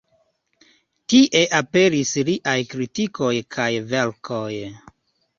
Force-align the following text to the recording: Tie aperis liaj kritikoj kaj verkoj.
Tie 1.13 1.41
aperis 1.57 2.13
liaj 2.29 2.55
kritikoj 2.71 3.29
kaj 3.57 3.69
verkoj. 3.91 4.49